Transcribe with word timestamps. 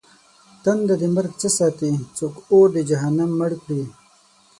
تنده 0.63 0.95
د 1.01 1.03
مرگ 1.15 1.31
څه 1.41 1.49
ساتې؟! 1.57 1.89
څوک 2.17 2.33
اور 2.51 2.67
د 2.75 2.77
جهنم 2.89 3.29
مړ 3.39 3.51
کړي؟! 3.63 3.81